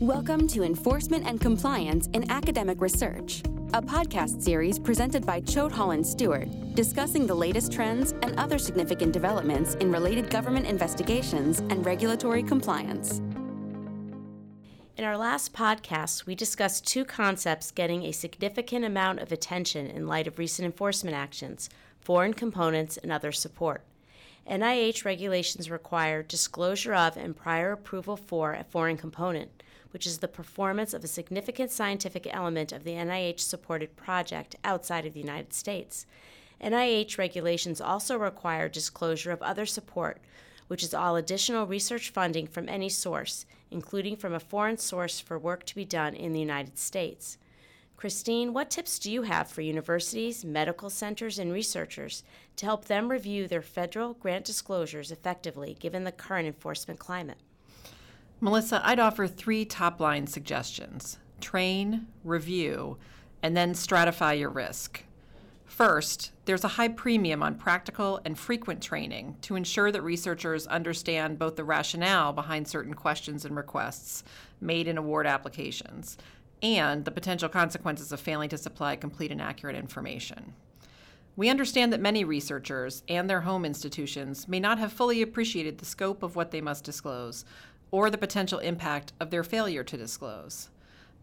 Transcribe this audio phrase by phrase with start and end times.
[0.00, 3.42] Welcome to Enforcement and Compliance in Academic Research,
[3.74, 8.60] a podcast series presented by Choate Hall & Stewart, discussing the latest trends and other
[8.60, 13.18] significant developments in related government investigations and regulatory compliance.
[14.96, 20.06] In our last podcast, we discussed two concepts getting a significant amount of attention in
[20.06, 21.68] light of recent enforcement actions
[22.00, 23.82] foreign components and other support.
[24.48, 29.50] NIH regulations require disclosure of and prior approval for a foreign component,
[29.90, 35.06] which is the performance of a significant scientific element of the NIH supported project outside
[35.06, 36.06] of the United States.
[36.62, 40.20] NIH regulations also require disclosure of other support,
[40.66, 45.38] which is all additional research funding from any source, including from a foreign source for
[45.38, 47.38] work to be done in the United States.
[47.96, 52.22] Christine, what tips do you have for universities, medical centers, and researchers
[52.54, 57.38] to help them review their federal grant disclosures effectively given the current enforcement climate?
[58.40, 62.98] Melissa, I'd offer three top line suggestions train, review,
[63.42, 65.04] and then stratify your risk.
[65.64, 71.38] First, there's a high premium on practical and frequent training to ensure that researchers understand
[71.38, 74.24] both the rationale behind certain questions and requests
[74.60, 76.16] made in award applications
[76.62, 80.54] and the potential consequences of failing to supply complete and accurate information.
[81.36, 85.84] We understand that many researchers and their home institutions may not have fully appreciated the
[85.84, 87.44] scope of what they must disclose
[87.90, 90.68] or the potential impact of their failure to disclose.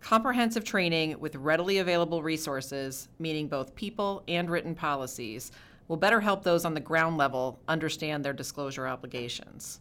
[0.00, 5.50] Comprehensive training with readily available resources, meaning both people and written policies,
[5.88, 9.80] will better help those on the ground level understand their disclosure obligations.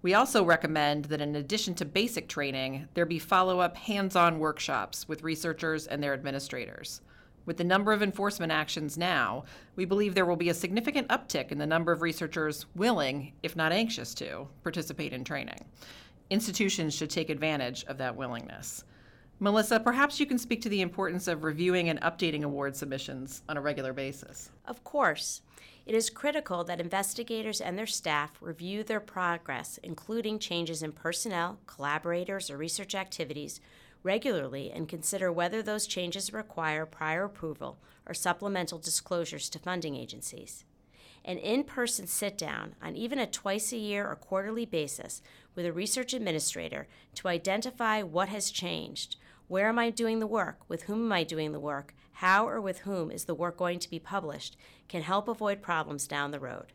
[0.00, 4.38] We also recommend that in addition to basic training, there be follow up hands on
[4.38, 7.00] workshops with researchers and their administrators.
[7.48, 11.50] With the number of enforcement actions now, we believe there will be a significant uptick
[11.50, 15.64] in the number of researchers willing, if not anxious to, participate in training.
[16.28, 18.84] Institutions should take advantage of that willingness.
[19.40, 23.56] Melissa, perhaps you can speak to the importance of reviewing and updating award submissions on
[23.56, 24.50] a regular basis.
[24.66, 25.40] Of course.
[25.86, 31.60] It is critical that investigators and their staff review their progress, including changes in personnel,
[31.66, 33.58] collaborators, or research activities,
[34.02, 40.64] regularly and consider whether those changes require prior approval or supplemental disclosures to funding agencies.
[41.24, 45.20] An in person sit down on even a twice a year or quarterly basis
[45.54, 46.86] with a research administrator
[47.16, 49.16] to identify what has changed.
[49.48, 50.60] Where am I doing the work?
[50.68, 51.94] With whom am I doing the work?
[52.12, 54.56] How or with whom is the work going to be published?
[54.88, 56.72] can help avoid problems down the road.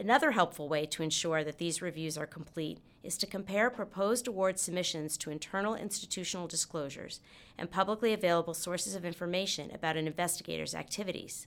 [0.00, 4.58] Another helpful way to ensure that these reviews are complete is to compare proposed award
[4.58, 7.20] submissions to internal institutional disclosures
[7.58, 11.46] and publicly available sources of information about an investigator's activities.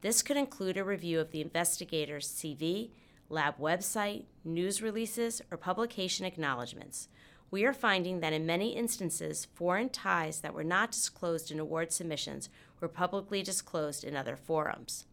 [0.00, 2.90] This could include a review of the investigator's CV,
[3.28, 7.06] lab website, news releases, or publication acknowledgments.
[7.52, 11.92] We are finding that in many instances, foreign ties that were not disclosed in award
[11.92, 12.48] submissions
[12.80, 15.06] were publicly disclosed in other forums.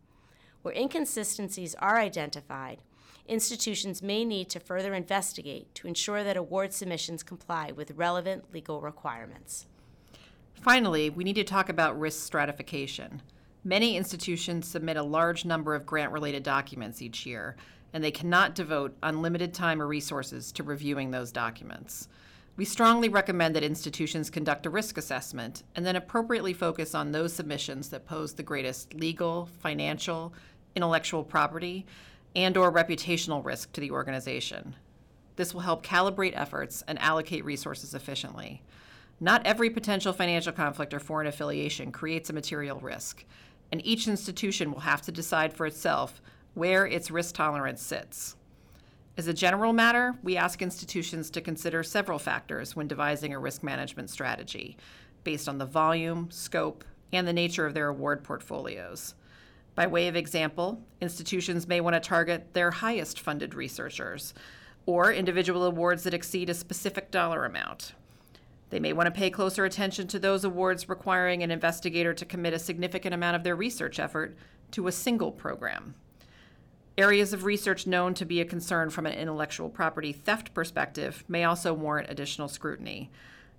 [0.61, 2.79] Where inconsistencies are identified,
[3.27, 8.81] institutions may need to further investigate to ensure that award submissions comply with relevant legal
[8.81, 9.67] requirements.
[10.53, 13.21] Finally, we need to talk about risk stratification.
[13.63, 17.55] Many institutions submit a large number of grant related documents each year,
[17.93, 22.09] and they cannot devote unlimited time or resources to reviewing those documents.
[22.59, 27.31] We strongly recommend that institutions conduct a risk assessment and then appropriately focus on those
[27.31, 30.33] submissions that pose the greatest legal, financial,
[30.75, 31.85] intellectual property,
[32.35, 34.75] and or reputational risk to the organization.
[35.37, 38.61] This will help calibrate efforts and allocate resources efficiently.
[39.21, 43.23] Not every potential financial conflict or foreign affiliation creates a material risk,
[43.71, 46.21] and each institution will have to decide for itself
[46.55, 48.35] where its risk tolerance sits.
[49.19, 53.63] As a general matter, we ask institutions to consider several factors when devising a risk
[53.63, 54.78] management strategy
[55.25, 59.16] based on the volume, scope, and the nature of their award portfolios.
[59.75, 64.34] By way of example, institutions may want to target their highest funded researchers
[64.85, 67.95] or individual awards that exceed a specific dollar amount.
[68.69, 72.54] They may want to pay closer attention to those awards requiring an investigator to commit
[72.54, 74.38] a significant amount of their research effort
[74.72, 75.95] to a single program.
[77.00, 81.46] Areas of research known to be a concern from an intellectual property theft perspective may
[81.46, 83.10] also warrant additional scrutiny,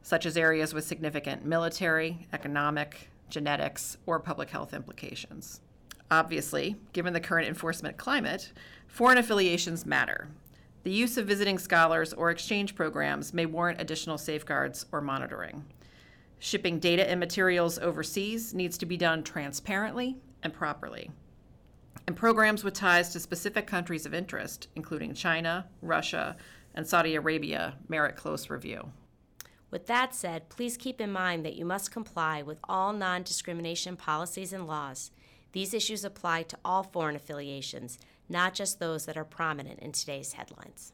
[0.03, 5.63] such as areas with significant military, economic, genetics, or public health implications.
[6.11, 8.53] Obviously, given the current enforcement climate,
[8.87, 10.29] foreign affiliations matter.
[10.83, 15.65] The use of visiting scholars or exchange programs may warrant additional safeguards or monitoring.
[16.41, 21.11] Shipping data and materials overseas needs to be done transparently and properly
[22.11, 26.37] and programs with ties to specific countries of interest, including China, Russia,
[26.75, 28.91] and Saudi Arabia, merit close review.
[29.71, 33.97] With that said, please keep in mind that you must comply with all non discrimination
[33.97, 35.13] policies and laws.
[35.53, 37.97] These issues apply to all foreign affiliations,
[38.29, 40.93] not just those that are prominent in today's headlines.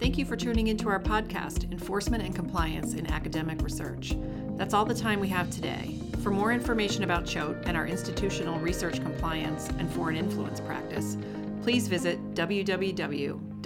[0.00, 4.16] Thank you for tuning into our podcast, Enforcement and Compliance in Academic Research.
[4.56, 6.07] That's all the time we have today.
[6.22, 11.16] For more information about Choate and our institutional research compliance and foreign influence practice,
[11.62, 13.58] please visit www.choate.com.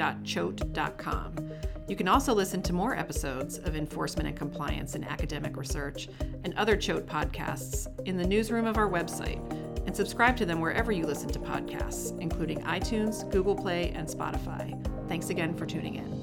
[1.89, 6.09] You can also listen to more episodes of Enforcement and Compliance in Academic Research
[6.45, 9.41] and other Choate podcasts in the newsroom of our website
[9.87, 14.79] and subscribe to them wherever you listen to podcasts, including iTunes, Google Play, and Spotify.
[15.09, 16.22] Thanks again for tuning in.